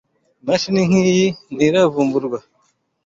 [0.41, 2.37] Imashini nkiyi ntiravumburwa.